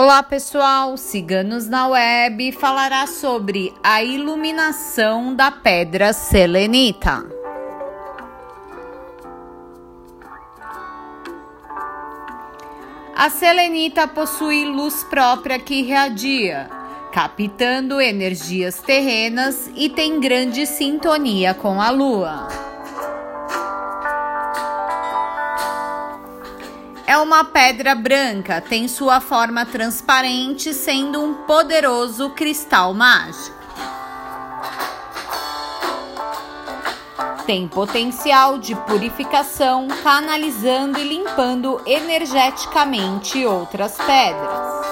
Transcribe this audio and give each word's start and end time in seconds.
Olá 0.00 0.22
pessoal, 0.22 0.96
Ciganos 0.96 1.68
na 1.68 1.88
Web 1.88 2.52
falará 2.52 3.04
sobre 3.08 3.74
a 3.82 4.00
iluminação 4.00 5.34
da 5.34 5.50
pedra 5.50 6.12
selenita. 6.12 7.26
A 13.16 13.28
selenita 13.28 14.06
possui 14.06 14.66
luz 14.66 15.02
própria 15.02 15.58
que 15.58 15.80
irradia, 15.80 16.70
captando 17.12 18.00
energias 18.00 18.80
terrenas 18.80 19.68
e 19.74 19.88
tem 19.88 20.20
grande 20.20 20.64
sintonia 20.64 21.54
com 21.54 21.82
a 21.82 21.90
lua. 21.90 22.57
É 27.18 27.20
uma 27.20 27.42
pedra 27.42 27.96
branca, 27.96 28.60
tem 28.60 28.86
sua 28.86 29.20
forma 29.20 29.66
transparente, 29.66 30.72
sendo 30.72 31.20
um 31.20 31.34
poderoso 31.34 32.30
cristal 32.30 32.94
mágico. 32.94 33.58
Tem 37.44 37.66
potencial 37.66 38.58
de 38.58 38.76
purificação, 38.76 39.88
canalizando 40.00 41.00
e 41.00 41.08
limpando 41.08 41.82
energeticamente 41.84 43.44
outras 43.44 43.96
pedras. 43.96 44.86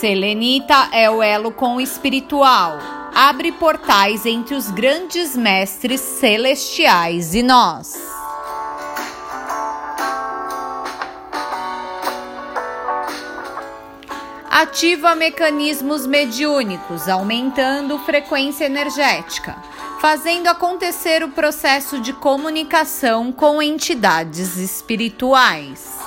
Selenita 0.00 0.88
é 0.90 1.08
o 1.08 1.22
elo 1.22 1.52
com 1.52 1.76
o 1.76 1.80
espiritual. 1.80 2.80
Abre 3.14 3.52
portais 3.52 4.26
entre 4.26 4.56
os 4.56 4.72
grandes 4.72 5.36
mestres 5.36 6.00
celestiais 6.00 7.32
e 7.32 7.44
nós. 7.44 8.21
Ativa 14.52 15.14
mecanismos 15.14 16.06
mediúnicos, 16.06 17.08
aumentando 17.08 17.98
frequência 18.00 18.66
energética, 18.66 19.56
fazendo 19.98 20.46
acontecer 20.46 21.24
o 21.24 21.30
processo 21.30 21.98
de 21.98 22.12
comunicação 22.12 23.32
com 23.32 23.62
entidades 23.62 24.58
espirituais. 24.58 25.98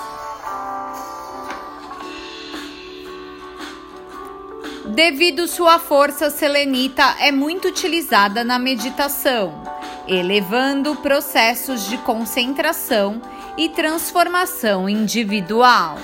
Devido 4.89 5.47
sua 5.47 5.79
força 5.79 6.29
selenita 6.29 7.15
é 7.19 7.31
muito 7.31 7.67
utilizada 7.67 8.43
na 8.43 8.59
meditação, 8.59 9.63
elevando 10.07 10.95
processos 10.97 11.89
de 11.89 11.97
concentração 11.97 13.19
e 13.57 13.69
transformação 13.69 14.87
individual. 14.87 15.97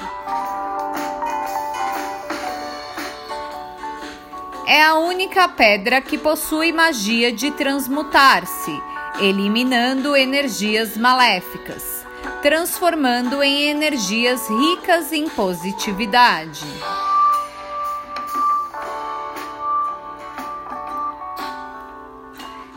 É 4.71 4.81
a 4.81 4.95
única 4.95 5.49
pedra 5.49 5.99
que 5.99 6.17
possui 6.17 6.71
magia 6.71 7.29
de 7.29 7.51
transmutar-se, 7.51 8.71
eliminando 9.19 10.15
energias 10.15 10.95
maléficas, 10.95 12.05
transformando 12.41 13.43
em 13.43 13.63
energias 13.63 14.47
ricas 14.47 15.11
em 15.11 15.27
positividade. 15.27 16.65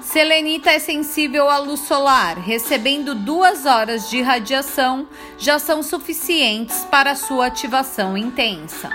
Selenita 0.02 0.72
é 0.72 0.80
sensível 0.80 1.48
à 1.48 1.58
luz 1.58 1.78
solar, 1.78 2.38
recebendo 2.38 3.14
duas 3.14 3.66
horas 3.66 4.10
de 4.10 4.20
radiação 4.20 5.06
já 5.38 5.60
são 5.60 5.80
suficientes 5.80 6.84
para 6.90 7.14
sua 7.14 7.46
ativação 7.46 8.18
intensa. 8.18 8.90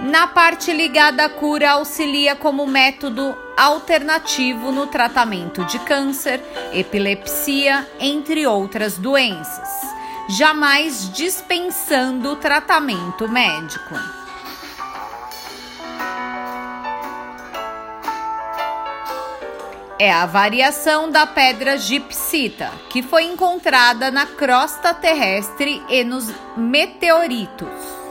Na 0.00 0.26
parte 0.26 0.72
ligada 0.72 1.24
à 1.24 1.28
cura, 1.28 1.72
auxilia 1.72 2.34
como 2.34 2.66
método 2.66 3.36
alternativo 3.56 4.72
no 4.72 4.88
tratamento 4.88 5.64
de 5.64 5.78
câncer, 5.78 6.42
epilepsia, 6.72 7.88
entre 8.00 8.46
outras 8.46 8.98
doenças, 8.98 9.68
jamais 10.28 11.12
dispensando 11.12 12.36
tratamento 12.36 13.28
médico. 13.28 13.94
É 19.96 20.12
a 20.12 20.26
variação 20.26 21.08
da 21.08 21.24
pedra 21.24 21.78
gipsita, 21.78 22.70
que 22.90 23.00
foi 23.00 23.24
encontrada 23.24 24.10
na 24.10 24.26
crosta 24.26 24.92
terrestre 24.92 25.80
e 25.88 26.02
nos 26.02 26.32
meteoritos. 26.56 28.03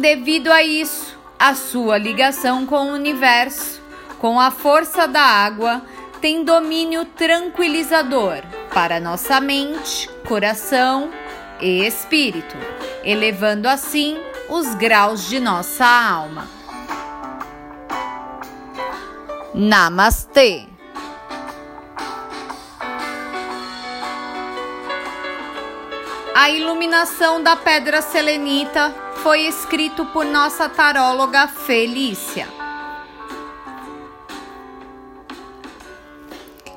Devido 0.00 0.50
a 0.50 0.62
isso, 0.62 1.14
a 1.38 1.54
sua 1.54 1.98
ligação 1.98 2.64
com 2.64 2.86
o 2.86 2.94
universo, 2.94 3.82
com 4.18 4.40
a 4.40 4.50
força 4.50 5.06
da 5.06 5.20
água, 5.20 5.82
tem 6.22 6.42
domínio 6.42 7.04
tranquilizador 7.04 8.42
para 8.72 8.98
nossa 8.98 9.42
mente, 9.42 10.08
coração 10.26 11.10
e 11.60 11.84
espírito, 11.86 12.56
elevando 13.04 13.68
assim 13.68 14.18
os 14.48 14.74
graus 14.74 15.28
de 15.28 15.38
nossa 15.38 15.84
alma. 15.84 16.48
Namastê! 19.54 20.66
A 26.34 26.48
iluminação 26.48 27.42
da 27.42 27.54
pedra 27.54 28.00
selenita 28.00 29.09
foi 29.22 29.42
escrito 29.46 30.06
por 30.06 30.24
nossa 30.24 30.68
taróloga 30.68 31.46
Felícia. 31.46 32.48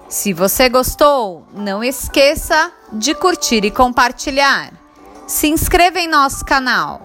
Se 0.09 0.33
você 0.33 0.67
gostou, 0.67 1.47
não 1.53 1.83
esqueça 1.83 2.71
de 2.91 3.15
curtir 3.15 3.63
e 3.63 3.71
compartilhar. 3.71 4.73
Se 5.25 5.47
inscreva 5.47 5.99
em 5.99 6.07
nosso 6.07 6.43
canal. 6.43 7.02